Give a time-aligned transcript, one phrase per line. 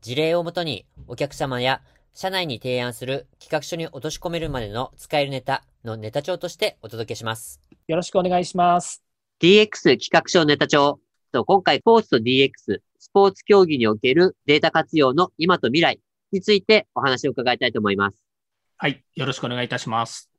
[0.00, 1.82] 事例をもとにお客様や
[2.14, 7.60] 社内に提案する企画書に落とし込めるまでの使えるネタのネタ帳としてお届けします。
[7.88, 9.02] よろしくお願いします。
[9.40, 11.00] DX 企画書ネタ帳。
[11.32, 16.00] 今回、スポーツと DX、スポーツ競技におけるデータ活用の今と未来
[16.32, 18.16] についてお話を伺いたいと思います。
[18.76, 19.04] はい。
[19.14, 20.30] よろしくお願いいたします。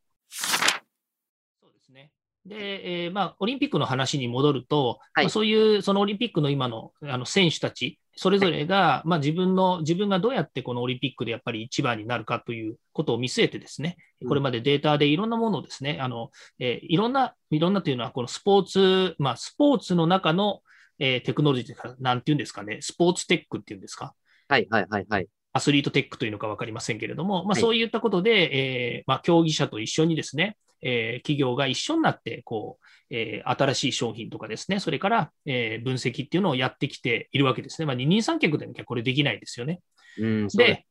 [2.46, 20.62] で、えー、まあ、オリンピックの話に戻ると、はい、まあ、そういうそのオリンピックの今のあの選手たち、それぞれが、はい、まあ、自分の、自分がどうやってこのオリンピックでやっぱり一番になるかということを見据えてですね、これまでデータでいろんなものをですね、あのえー、いろんな、いろんなというのは、このスポーツ、まあ、スポーツの中の、
[20.99, 24.13] えー、テクノロジーなんていうんですかね、スポーツテックっていうんですか？
[24.49, 25.27] はいはいはいはい。
[25.54, 37.86] アスリートテックというのか分かりませんけれども、まあ、そういったことで、はい、えー、まあ、競技者と一緒にですね、えー、企業が一緒になって、こう、えー、新しい商品とかですね、それから、えー、分析っていうのをやってきているわけですね。
[37.86, 39.82] まあ、二人三脚でなきゃこれできないですよね。
[40.18, 40.86] うんで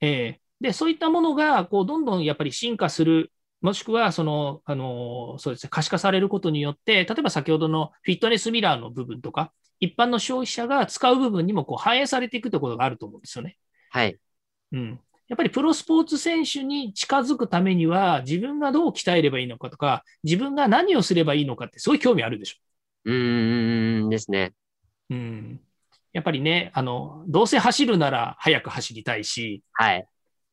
[0.00, 13.58] えー、で、そういったものが、こう、どんどんやっぱり進化する、もしくは、その、あの、そうですね、可視化されることによって、例えば先ほどのフィットネスミラーの部分とか、一般の消費者が使う部分にもこう反映されていくということがあると思うんですよね。
[13.90, 14.16] はい。
[14.72, 15.00] うん。
[15.32, 22.56] やっぱりプロスポーツ選手に近づくためには、自分がどう鍛えればいいのかとか、自分が何をすればいいのかって、すごい興味あるでしょ。
[23.06, 24.52] うーんですね。
[25.08, 25.60] うん。
[26.12, 30.06] やっぱりね、あの、どうせ走るなら早く走りたいし、はい。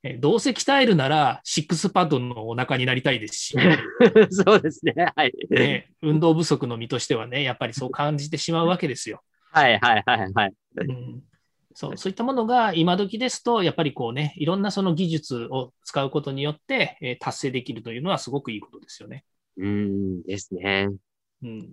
[0.04, 3.58] えどうせ鍛えるなら、シックスパッドのお腹になりたいですし、
[4.32, 4.94] そうですね。
[5.14, 5.92] はい、ね。
[6.02, 9.22] 運動不足の身としてはね、やっぱりそう感じてしまうわけですよ。
[9.52, 10.54] はいはいはいはい。
[10.78, 11.29] うん
[11.80, 19.24] そうそういったものが今時ですと、やっぱりこうね、いろんなその技術を使うことによって、えー、達成できるというのはすごくいいことですよね。
[19.56, 20.90] うんですね。
[21.42, 21.70] うん。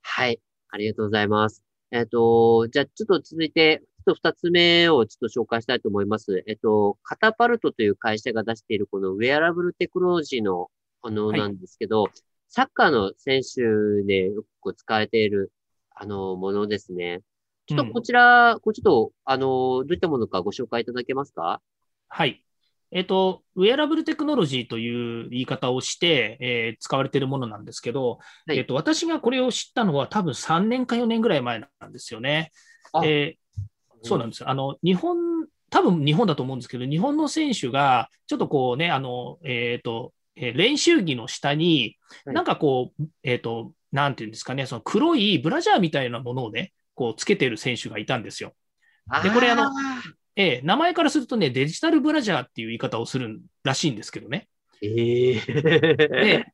[0.00, 0.40] はい。
[0.70, 1.62] ありがとうございます。
[1.90, 6.42] えっ、ー、と、じゃあちょっと続いて、ちょっと二つ目をちょっと紹介したいと思います。
[6.46, 10.70] えっ、ー、と、カタパルトという会社が出しているこのウェアラブルテクノロジーの
[11.02, 12.12] ものなんですけど、はい、
[12.48, 13.60] サッカーの選手
[14.06, 15.52] でよく使われている
[15.94, 17.20] あのものですね。
[17.66, 21.60] ちょっとこちら、うん、こちょっと、あの、どういったものかご紹介いただけますか？
[22.08, 22.42] はい。
[22.92, 32.52] えっ、ー、と、ウェアラブルテクノロジーという言い方をして、えー、使われているものなんですけど、はい、えっ、ー、と、私がこれを知ったのは多分3年か4年ぐらい前なんですよね。
[33.04, 33.34] え
[34.02, 34.48] そうなんですよ。
[34.48, 35.16] あの、日本、
[35.68, 48.54] 多分日本だと思うんですけど、日本の選手が、ちょっとこうね、あの、えっ、と、え練習着の下に、なんかこう、えっ、と、なんていうんですかね、その黒いブラジャーみたいなものをね、こうつけてる選手がいたんですよ。
[49.22, 49.70] で、これあの、
[50.34, 54.48] ええ、名前からするとね、デジタルブラジャーっていう言い方をするらしいんですけどね。
[54.82, 55.62] えー、
[56.08, 56.52] で、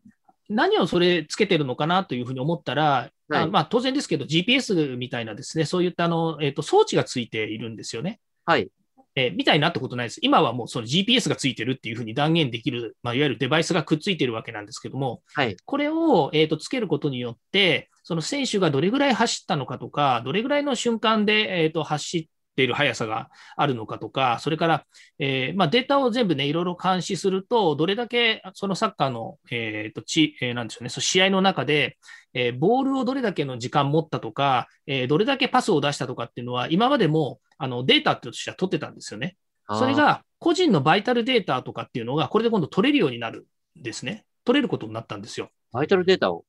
[0.48, 8.20] 何をそれつけてるのかなというふうに思ったら、はい、あまあ、当然ですけど、GPS みたいなですね、そういったあの、えーと、装置がついているんですよね。
[8.44, 8.70] はい。
[9.14, 10.20] えー、みたいなってことないです。
[10.22, 22.26] 今はもうその GPS がついてるっていうふうに断言できる、まあ、いわゆるデバイスがくっついてるわけなんですけども、はい、これを、えーと、つけることによって、その選手がどれぐらい走ったのかとか、どれぐらいの瞬間で、えーと、走っ
[22.56, 24.84] ている速さがあるのかとか、それから、
[25.18, 31.96] えー、まあ、データを全部ね、いろいろ監視すると、どれだけそのサッカーの、えーとちえー、なんでしょうね、その試合の中で、
[32.34, 39.36] えー、ボールをどれだけの時間持ったとか、えー、どれだけパスを出したとかっていうのは、今までもあのデータとしては取ってたんですよね。
[39.68, 43.46] それが個人のバイタルデータとかっていうのが、これで今度取れるようになる
[43.78, 44.26] んですね。
[44.44, 45.48] 取れることになったんですよ。
[45.72, 46.42] バイタルデータを？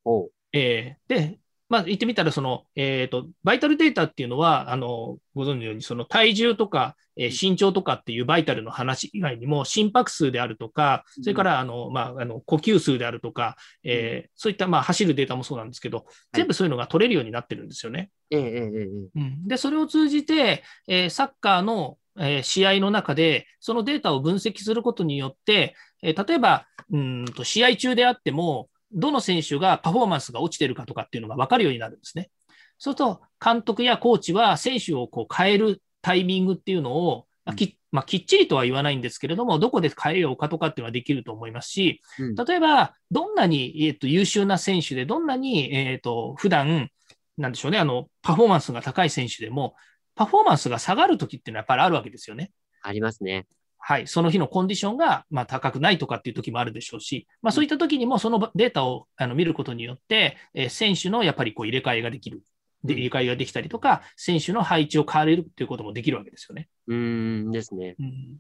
[0.52, 18.12] えー、で、まあ、言ってみたら、その、えっ、ー、と、バイタルデータっていうのは、あの、ご存知のように、その体重とか、えー、身長とかっていうバイタルの話以外にも、心拍数であるとか、それから、あの、まあ、あの、呼吸数であるとか、えー、そういった、まあ、走るデータもそうなんですけど、全部そういうのが取れるようになってるんですよね。
[18.30, 19.48] ええええうん。
[19.48, 32.30] で、それを通じて、えー、サッカーの、えー、試合の中で、そのデータを分析することによって、えー、例えば、うんと試合中であっても、どの選手がパフォーマンスが落ちてるかとかっていうのが分かるようになるんですね。
[32.78, 46.90] そうすると、監督やコーチは選手をこう変えるタイミングっていうのを、うん、きまあ、きっちりとは言わないんですけれども、どこで変えようかとかっていうのはできると思いますし、うん、例えば、どんなに、えーと、優秀な選手で、どんなに、えーと、普段
[47.38, 49.76] なんでしょうね、あのパフォーマンスが高い選手でも、
[50.16, 52.52] パフォーマンスが下がるときっていうのはやっぱりあるわけですよね。
[52.82, 53.48] ありますね。
[53.86, 62.44] はい、その日のコンディションが、まあ、高くないとかっていう時もあるでしょうし、まあ、そういった時にもそのデータをあの見ることによって、えー、選手のやっぱりこう入れ替えができる。
[62.86, 66.70] で、入れ替えができたりとか、選手の配置を変えれるっていうこともできるわけですよね。
[66.88, 67.96] うんですね。
[68.00, 68.38] うん、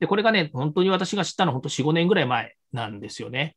[0.00, 3.56] で、これがね、本当に私が知ったのは本当4、5年ぐらい前なんですよね。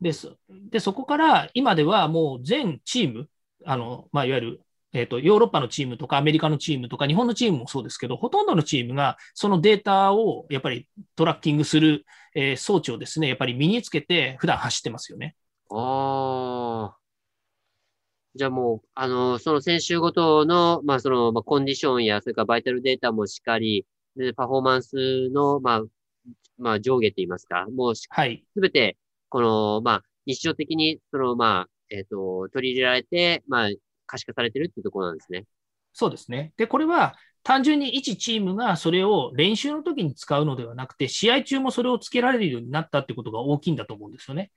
[0.00, 0.36] で、そ
[0.70, 3.28] でそこから今ではもう全チーム、
[3.64, 4.60] あの、まあ、いわゆる
[4.96, 15.36] えっ、と、ヨーロッパのチームとかアメリカのチームとか日本のチームもそうですけど、ほとんどのチームがそのデータをやっぱりトラッキングする、えー、装置をですね、やっぱり身につけて普段走ってますよね。
[15.70, 16.98] ああ。
[18.34, 25.82] じゃあもう、あの、その選手ごとの、まあその、まあ、コンディションや、それからバイタルデータもしっかり、で、パフォーマンスの、まあ、
[26.58, 28.08] まあ上下といいますか、もうす
[28.60, 28.96] べて、
[29.28, 33.70] この、まあ、日常的に、その、まあ、えっ、ー、と、取り入れられて、まあ、
[34.06, 35.44] 可視化されてるっていうところなんですね。
[35.92, 36.52] そうですね。
[36.56, 44.50] で、これは単純に一チームがそれを練習の時に使うのではなくて、試合中もそれをつけられるようになったってことが大きいんだと思うんですよね。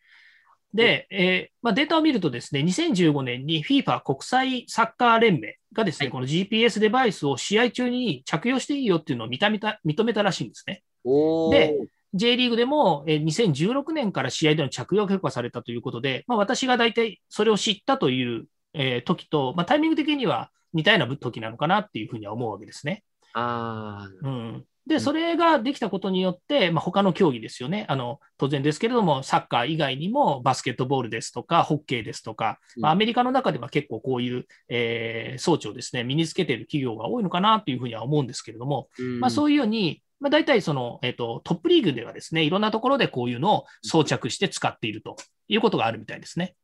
[0.74, 10.84] で、えーまあ、データを見るとですね、2015年に FIFA 国際サッカー連盟がですね、はい、この GPS デバイスを試合中に着用していいよっていうのを認めた認めたらしいんですね。
[11.52, 11.76] で、
[12.14, 23.04] J リーグでも、えー、2016年から試合での着用が許可されたということで、まあ、私が大体それを知ったというえー、時と、まあ、タイミング的には似たような時なのかなっていうふうには思うわけですね。
[23.34, 27.86] あうん、で、それができたことによって、まあ、他の競技ですよね。
[27.90, 45.18] あの、当然ですけれども、サッカー以外にもバスケットボールですとか、ホッケーですとか、まあ、アメリカの中では結構こういう、えー、装置をですね、身につけている企業が多いのかなというふうには思うんですけれども、うん、まあ、そういうように、まあ、大体その、えっ、ー、と、トップリーグではですね、いろんなところでこういうのを装着して使っていると
[45.48, 46.56] いうことがあるみたいですね。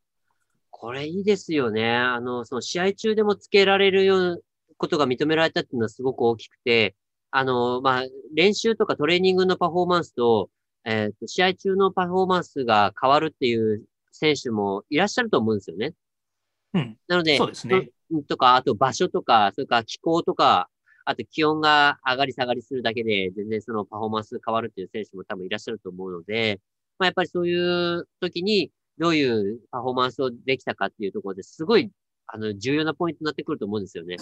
[0.77, 1.95] これいいですよね。
[1.95, 4.37] あの、その試合中でもつけられるような
[4.75, 6.97] ことが認められたっていうのはすごく大きくて、
[7.31, 8.03] あの、まあ、
[8.35, 10.49] 練習とかトレーニングのパフォーマンスと、
[10.83, 15.93] えっ、ー、と、試合中のパフォーマンスが変わるっていう選手もいらっしゃると思うんですよね。
[16.73, 16.97] うん。
[17.07, 17.89] なので、そうですね。
[18.27, 20.67] とか、あと場所とか、それから気候とか、
[21.05, 26.59] あと気温が上がり下がりするだけで、全然そのパフォーマンス変わるっていう選手も多分いらっしゃると思うので、
[26.99, 31.91] まあ、やっぱりそういう時に、どういうパフォーマンスをできたかっていうところですごい、
[32.27, 34.17] あの、重要なポイントになってくると思うんですよね。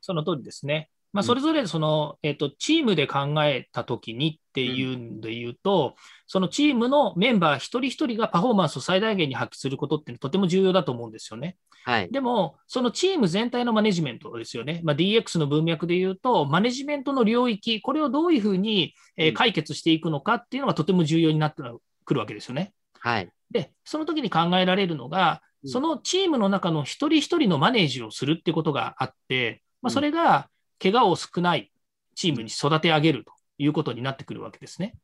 [0.00, 0.90] その通りですね。
[1.12, 5.94] まあ、それぞれその、うん、えっ、と、チームで考えたときにっていうんで言うと、うん、
[6.26, 11.58] そのチームのメンバー一人一人がパフォーマンスを最大限に発揮することってとても重要だと思うんですよね。
[11.84, 12.10] はい。
[12.10, 14.80] でも、そのチーム全体のマネジメントですよね。
[14.84, 21.62] まあ、DX の文脈で言うと、マネジメントの領域、これをどういうふうに、え解決していくのかっていうのがとても重要になって
[22.04, 22.72] くるわけですよね。
[23.02, 23.28] はい。
[23.50, 30.48] で、その時に考えられるのが、そのチームの中の一人一人のマネージをするってことがあって、まあ、それが
[30.80, 31.72] 怪我を少ない
[32.14, 34.94] チームに育て上げるということになってくるわけですね。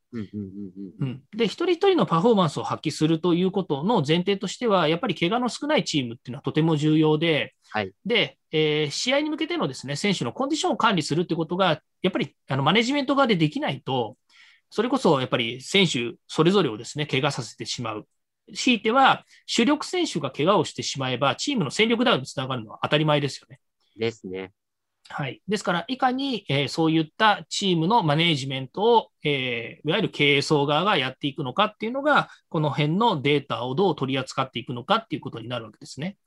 [1.35, 14.17] で、一人一人のパフォーマンスを発揮するということの前提としては、やっぱり怪我の少ないチームっていうのはとても重要で、はい、で、えー、試合に向けてのですね、選手のコンディションを管理するってことが、やっぱりあのマネジメント側でできないと、
[14.69, 18.07] それこそやっぱり選手それぞれをですね、怪我させてしまう。
[18.55, 23.59] 強いては、主力選手が怪我をしてしまえば、チームの戦力ダウンにつながるのは当たり前ですよね。
[23.97, 24.51] ですね。
[25.11, 25.41] はい。
[25.47, 36.17] ですから、いかに、えー、そういったチームのマネージメントを、えー、いわゆる経営層側がやっていくのかっていうのが、この辺のデータをどう取り扱っていくのかっていうことになるわけですね。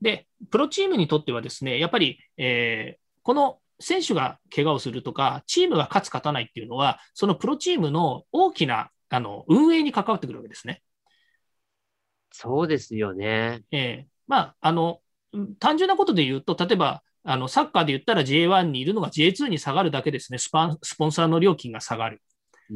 [0.00, 10.82] で、プロチームにとってはですね、やっぱり、えー、この選手が怪我をするとか、チームが勝つ勝たないっていうのは、そのプロチームの大きなあの運営に関わってくるわけですね。
[12.30, 13.62] そうですよね。
[13.70, 15.00] ええー、まあ、あの、
[15.58, 20.38] 単純なことで言うと、例えば、あの、サッカーで言ったら J1 にいるのが J2 に下がるだけですね。
[20.38, 22.22] スパン、スポンサーの料金が下がる。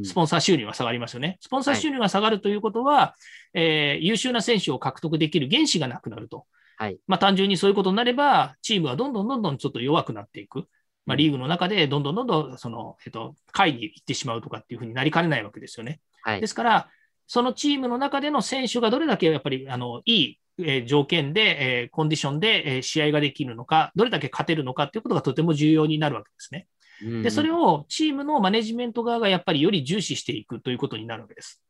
[0.03, 1.37] スポンサー収入が下がりますよね。
[1.41, 3.15] スポンサー収入が下がるということは、は
[3.55, 6.45] い、えー、優秀な選手を獲得できる原資がなくなると。
[6.77, 6.99] はい。
[7.07, 10.67] まあ単純にそういうことになれば、チームはどんどんどんどんちょっと弱くなっていく。
[11.07, 16.01] まあリーグの中でどんどんどんどん、その、えっと、下位に行ってしまうとかっていうふうになりかねないわけですよね。
[16.21, 16.41] はい。
[16.41, 16.89] ですから、
[17.25, 26.67] そのチームの中での選手がどれだけやっぱりあのいいえ条件で、えコンディションで、え試合ができるのか、どれだけ勝てるのかということがとても重要になるわけですね。
[27.23, 31.61] で、それをチームのマネジメント側がやっぱりより重視していくということになるわけです。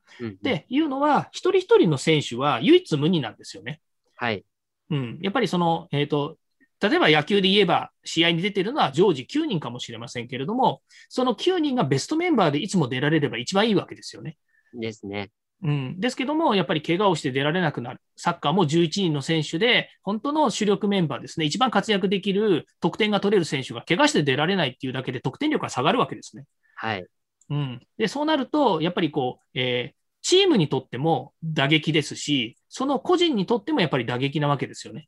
[0.41, 3.81] で、いうのは、一人一人の選手は唯一無二なんですよね。
[4.15, 4.45] はい。
[4.89, 5.19] うん。
[5.21, 6.37] やっぱりその、えっ、ー、と、
[6.79, 14.37] 例えば野球で言えば、試合に出てるのは常時9人かもしれませんけれども、その9人がベストメンバーでいつも出られれば一番いいわけですよね。
[14.73, 15.31] ですね。
[15.63, 17.99] うん、ですけども、やっぱり怪我をして出られなくなる。
[18.15, 26.45] サッカーも11人の選手で、本当の主力メンバーですね、一番活躍できる、得点が取れる選手が怪我して出られないっていうだけで得点力が下がるわけですね。
[26.75, 27.05] はい。
[27.49, 27.81] うん。
[27.97, 35.07] で、そうなると、やっぱりこう、えー、チームにとっても打撃ですし、その個人にとってもやっぱり打撃なわけですよね。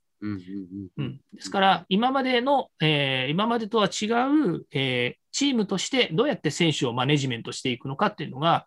[1.33, 8.65] ですから、今までの、えー、今までとは違う、えー、チームとしてどうやって選手をマネジメントしていくのかっていうのが、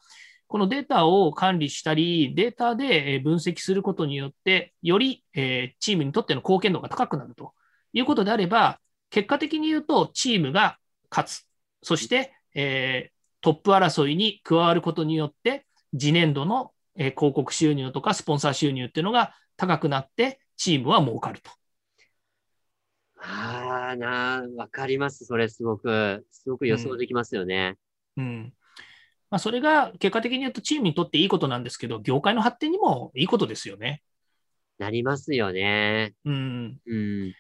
[0.49, 7.55] このデータを管理したり、データで分析することによって、より、えチームにとっての貢献度が高くなると。
[7.93, 8.79] いうことであれば、
[9.11, 10.79] 結果的に言うと、チームが
[11.11, 11.47] 勝つ。
[11.83, 15.67] そして、え、トップ争いに加わることによって、
[15.99, 21.51] 次年度の、え広告収入とかスポンサー収入っていうのが高くなって、チームは儲かると。
[23.17, 25.25] ああ、な、わかります。
[25.25, 27.77] それすごく、すごく予想できますよね。
[28.17, 28.55] うん、うん
[29.31, 34.03] まあ、それが結果的に言うとチームにとっていいことなんですけど、業界の発展にもいいことですよね。
[34.79, 36.15] なりますよね。
[36.25, 36.79] うん。
[36.87, 37.33] うん。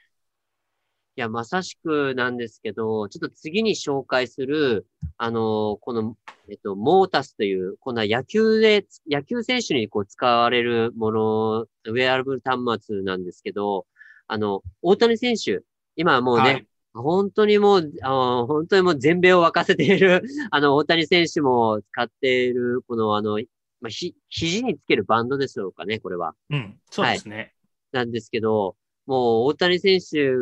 [1.14, 4.86] いや、まさしくなんですけど、ちょっと次に紹介する、
[5.18, 6.16] あの、この、
[6.48, 13.86] えっと、モータスという、こんな野球で、野球選手にこう使われるもの、ウェアラブル端末なんですけど、
[14.26, 15.60] あの、大谷選手、
[15.96, 23.38] 今はもうね、はい、本当にもう、あ本当にもう全米を沸かせている、 あの、大谷選手も使っている、この、あの、
[23.82, 26.34] まあ、ひ、肘につけるバンドでしょうかね、これは。
[26.48, 27.36] うん、そうですね。
[27.36, 27.52] はい、
[27.92, 30.32] なんですけど、もう大谷選手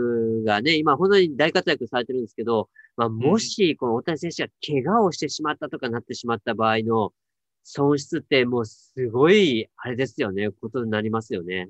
[0.44, 7.12] がね、今本当に大活躍されてるんですけど、まあ、もし、この大谷選手が怪我をしてしまったとかなってしまった場合の
[7.62, 11.68] 損失ってもうすごい、あれですよね、ことになりますよね。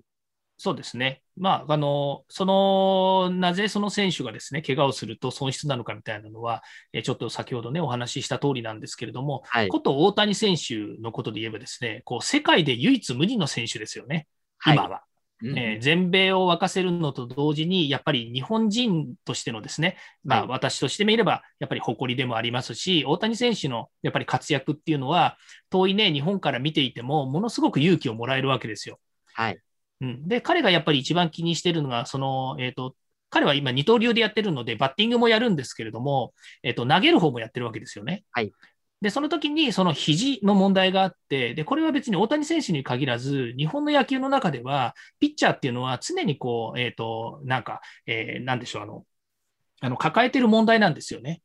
[0.62, 1.22] そうですね。
[1.38, 14.26] まあ、あの、その、なぜその選手がですね、怪我をすると損失なのかみたいなのは、えちょっと先ほどね、お話しした通りなんですけれども、はい、こと大谷選手のことで言えばですね、こう、世界で唯一無二の選手ですよね、
[14.66, 14.90] 今は。
[14.90, 15.00] はい、
[15.42, 25.36] えー、全米を沸かせるのと同時に、やっぱり日本人としてのですね、まあ、私としてみれば、やっぱり誇りでもありますし、大谷選手のやっぱり活躍っていうのは、
[25.70, 28.98] 遠いね、日本から見ていても、ものすごく勇気をもらえるわけですよ。
[29.34, 29.58] はい。
[30.00, 32.96] うん、で、彼がやっぱり一番気にしてるのが、その、えっ、ー、と、
[33.30, 38.24] 彼は今二刀流でやってるので、バッティングもやるんですけれども、えっ、ー、と、投げる方もやってるわけですよね。
[38.32, 38.52] はい。
[39.00, 49.06] で、その時にその肘の問題があって、で、これは別に大谷選手に限らず、日本の野球の中では、ピッチャーっていうのは常にこう、えっ、ー、と、なんか、えー、なんでしょう、あの、
[49.80, 51.42] あの、抱えてる問題なんですよね。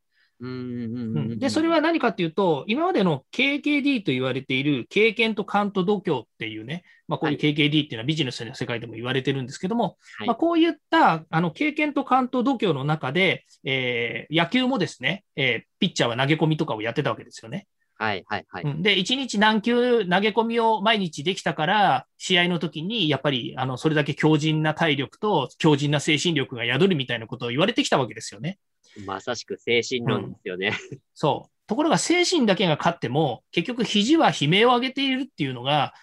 [1.38, 17.68] で、それは何かっていうと、今までの KKD と言われている経験と勘と度胸っていうね、まあ、こういう KKD っていうのはビジネスの世界でも言われてるんですけども、はい、まあ、こういったあの経験と勘と度胸の中で、えー、野球もですね、えー、ピッチャーは投げ込みとかをやってたわけですよね。
[17.98, 18.82] はいはいはい。
[18.82, 28.58] で、1日何球投げ込みを毎日できたから、試合の時にやっぱりあのそれだけ強靭な体力と強靭な精神力が宿るみたいなことを言われてきたわけですよね。
[29.06, 31.52] まさしく精神論ですよね、うん、そう。
[31.68, 35.94] ところが精神だけが勝っても、結局肘は悲鳴を上げているっていうのが、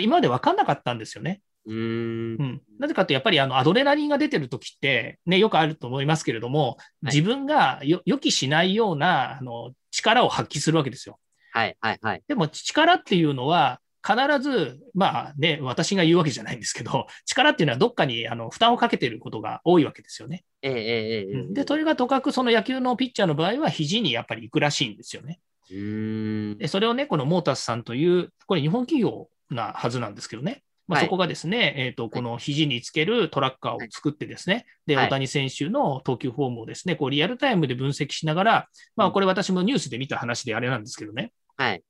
[0.00, 1.42] 今まで分かんなかったんですよね。
[1.66, 11.18] うんうん、なぜかってやっぱりあのアドレナリンが出てる時って、ね、よくあると思いますけれども、自分が予期しないようなあの力を発揮するわけですよ。
[11.52, 12.22] はいはいはい。
[12.26, 20.44] でも力っていうのは、必ず、まあね、私が言うわけじゃないんですけど、 力っていうのはどっかにあの負担をかけていることが多いわけですよね。
[20.62, 25.40] ええええで、それがとかくその野球のピッチャーの場合は肘にやっぱり行くらしいんですよね。
[25.70, 30.62] うんでそれをね、このモータスさんという、これ日本企業なはずなんですけどね。
[30.90, 41.30] まあ、そこがですね、はい、えっ、ー、と、この肘につけるトラッカーを作ってですね、はい、で、大谷選手の投球フォームをですね、こうリアルタイムで分析しながら、まあ、これ私もニュースで見た話であれなんですけどね。
[41.56, 41.82] はい。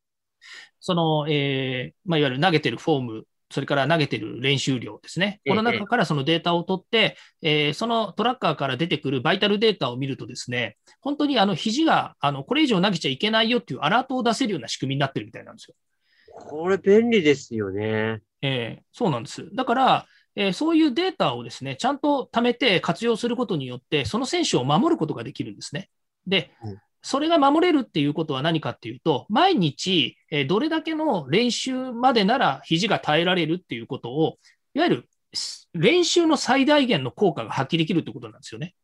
[0.81, 5.41] その、えー、まあ、いわゆる投げてるフォーム、それから投げてる練習量ですね。
[5.47, 15.75] この中からそのデータを取って、えー、そのトラッカーから出てくるバイタルデータを見るとですね、本当にあの肘があのこれ以上投げちゃいけないよっていうアラートを出せるような仕組みになってるみたいなんですよ。
[16.33, 18.21] これ便利ですよね。
[18.41, 19.53] えー、そうなんです。
[19.53, 20.07] だから、
[20.37, 25.91] えー、そういうデータをですね、ちゃんと貯めて活用することによって、その選手を守ることができるんですね。
[26.27, 34.39] で、うんそれが守れるっていうことは何かっていうと、毎日、えどれだけの練習までなら肘が耐えられるっていうことを、
[34.75, 35.09] いわゆる
[35.73, 38.75] 練習の最大限の効果が発揮できるってことなんですよね。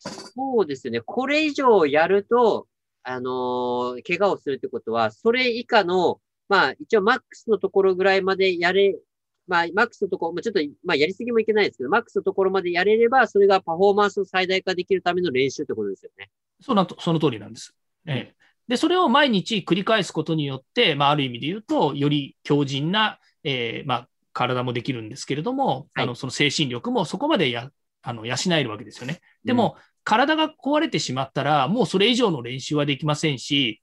[0.00, 1.00] そうですね。
[1.00, 2.66] これ以上やると、
[3.02, 8.98] あのー、怪我をするってことは、それ以下の、まあ、一応マックスのところぐらいまでやれ、
[9.46, 16.30] まあ、マックスのところ、まあ、ちょっと、まあ、やりすぎもいけないですけど、マックスのところまでやれれば、それがパフォーマンスを最大化できるための練習ってことですよね。
[16.60, 17.74] そのその通りなんです。
[18.06, 18.40] ええ
[18.70, 27.68] で、それを毎日繰り返すことによって、まあ、ある意味で言うと、より強靭な、えー、まあ、体もできるんですけれども、はい、あのその精神力もそこまでや
[28.02, 29.22] あの養えるわけですよね。
[29.44, 33.82] でも、うん、体が壊れてしまったら、もうそれ以上の練習はできませんし、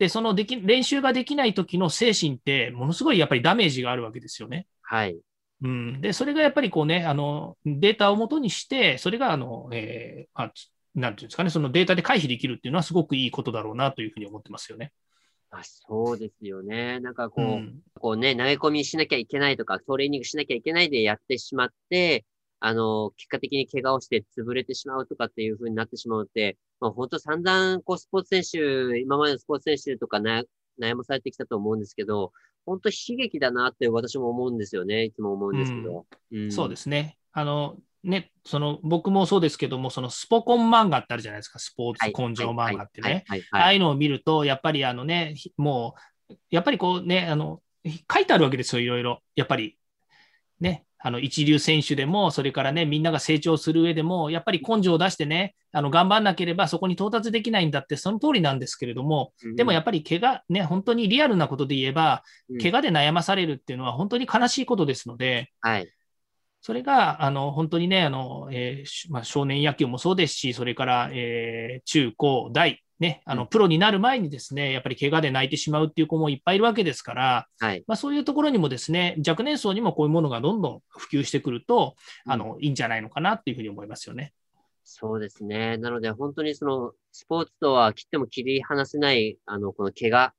[0.00, 4.66] で、そのでき練習ができない時の精神って、ものすごいやっぱりダメージがあるわけですよね。
[4.82, 5.16] はい。
[5.62, 10.52] うん、で、それがやっぱりこうね、あの、データをもとにして、それが、あの、えー、あ
[10.96, 14.92] なんていうんですかね、そのデータで回避できるっていうのはすごくいいことだろうなというふうに思ってますよね。
[15.50, 17.00] あそうですよね。
[17.00, 22.24] なんかこう、うん、こうね、投げ込みしなきゃいけないとか、トレーニングしなきゃいけないでやってしまって、
[22.60, 28.42] あの、結果的に怪我をして潰れてしまうとかっていう風になってしまうって、まあ、本当散々、こう、スポーツ選
[28.90, 30.46] 手、今までのスポーツ選手とか悩
[30.96, 32.32] まされてきたと思うんですけど、
[32.64, 35.04] 本当悲劇だなって私も思うんですよね。
[35.04, 36.06] いつも思うんですけど。
[36.32, 37.18] うんうん、そうですね。
[37.32, 43.24] あの、ね、その僕もそうですけども、そのスポコン漫画ってあるじゃないですか、スポーツ根性漫画ってね。
[43.50, 45.94] ああいうのを見ると、やっぱりあのね、も
[46.30, 47.60] う、やっぱりこうね、あの、
[48.12, 49.22] 書いてあるわけですよ、いろいろ。
[49.34, 49.78] やっぱり。
[50.58, 65.88] ね、あの一流選手でも、それからね、みんなが成長する上でも、やっぱり根性を出してね、あの頑張んなければそこに到達できないんだって、その通りなんですけれども、うん、でもやっぱり怪我、ね、本当にリアルなことで言えば、うん、怪我で悩まされるっていうのは本当に悲しいことですので、はい、
[66.66, 81.94] それが、あの、本当にね、あの、えー、まあ、少年野球もそうですし、それから、えー、中高大、ね、あの、プロになる前にですね、やっぱり怪我で泣いてしまうっていう子もいっぱいいるわけですから、はい、まあ、そういうところにもですね、若年層にもこういうものがどんどん普及してくると、
[82.24, 84.32] あの、いいんじゃないのかなっていうふうに思いますよね。
[84.82, 85.76] そうですね。
[85.76, 90.34] なので、本当にその、スポーツとは切っても切り離せない、あの、この怪我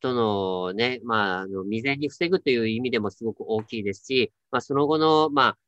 [0.00, 5.58] とのね、まあ、あの、未然に防ぐという意味でもすごく大きいですし、まあ、その後の、まあ、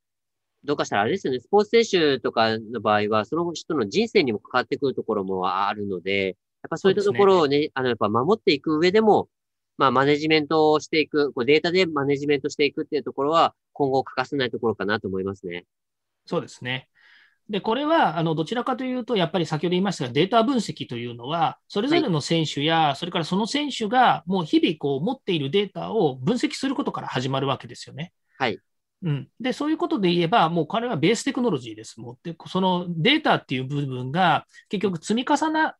[0.64, 6.36] どうかしたらあれですよね、スポーツ選手とかの場合は、その人の人生にも関わってくるところもあるので、やっ
[6.70, 9.28] ぱそういったところをね、ねあの、やっぱ守っていく上でも、
[9.78, 15.66] まあ、マネジメントをしていく、こうデータでマネジメントしていくっていうところは、今後欠かせないところかなと思いますね。
[16.24, 16.88] そうですね。
[17.48, 28.12] で、これは、あの、どちらかというと、やっぱり先ほど言いましたが、データ分析というのは、それぞれの選手や、はい、それからその選手が、もう日々こう持っているデータを分析することから始まるわけですよね。
[28.38, 28.58] はい。
[29.02, 32.00] うん、でそういうことで言えば、もう彼はベーステクノロジーです。
[32.00, 35.76] もうでそのデータっていう部分が結局積み重な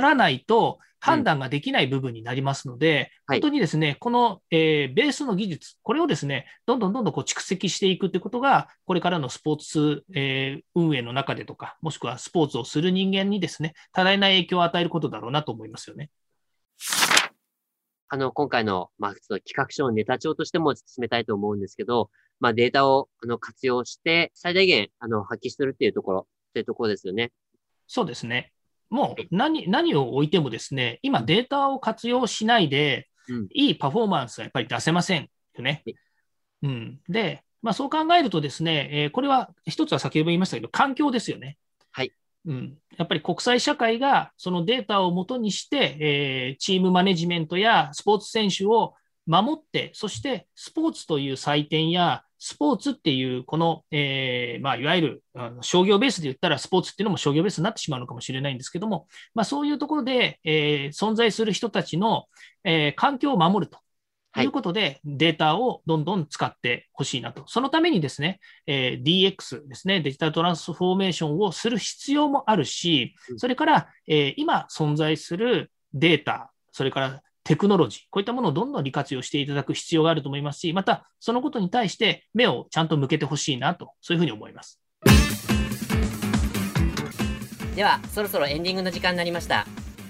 [0.00, 16.10] らないと判断ができない部分になりますので、うん、本当にですね、この、えー、ベースの技術、これをですね、どんどんどんどんこう蓄積していくということが、これからのスポーツ、えー、運営の中でとか、もしくはスポーツをする人間にですね、多大な影響を与えることだろうなと思いますよね。
[18.08, 27.32] あの、今回の、まあ、企画書のネタ帳としても進めたいと思うんですけど、まあ、データをあの活用して、最大限あの発揮するっていうところ、っていうところですよね。
[27.86, 28.52] そうですね。
[28.90, 35.84] もう何何を置いてもですね、今データを活用しないで、うん、いいパフォーマンスはやっぱり出せませんよね。
[36.62, 41.58] うん、で、まあ、そう考えるとですね、えー、これは一つは先ほど言いましたけど、環境ですよね。
[42.48, 48.94] うん、やっぱり国際社会がそのデータをもとにして、えー、チームマネジメントやスポーツ選手を
[49.26, 55.22] 守って、そしてスポーツという祭典やスポーツっていう、この、えー、まあ、いわゆる
[55.60, 62.26] 商業ベースで言ったら、スポーツっていうのも商業ベースになってしまうのかもしれないんですけども、まあ、そういうところで、えー、存在する人たちの、
[62.64, 63.78] えー、環境を守ると。
[64.36, 67.44] いうことで、データをどんどん使ってほしいなと。
[67.46, 84.80] そのためにですね、えー、DX ですね、デジタルトランスフォーメーションをする必要もあるし、それから、えー、今存在するデータ、それからテクノロジー、こういったものをどんどん利活用していただく必要があると思いますし、またそのことに対して目をちゃんと向けてほしいなと、そういうふうに思います。
[87.74, 89.66] では、そろそろエンディングの時間になりました。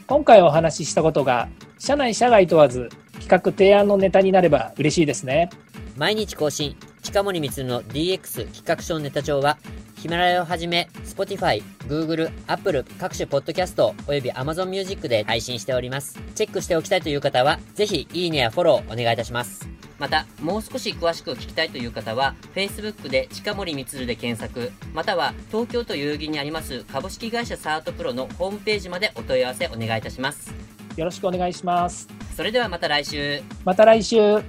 [0.07, 2.89] 今回お話ししたことが、社内社外問わず、
[3.29, 5.51] 企画提案のネタになれば嬉しいですね。
[5.99, 9.59] 毎日更新、近森光の DX 企画書ネタ帳は、
[9.97, 16.19] ヒマラヤをはじめ、Spotify、Google、Apple 各種ポッドキャストおよび Amazon Music で配信しております。
[16.35, 19.69] チェックしておきたいという方は、ぜひいいねやフォローお願いいたします。
[19.99, 30.51] また、もう少し詳しく聞きたいという方は、Facebook で近森光で検索、または東京都代々木にあります株式会社サートプロのホームページまでお問い合わせお願いいたします。
[30.97, 32.18] よろしくお願いします。
[32.39, 33.43] それではまた来週。
[33.65, 34.41] また来週。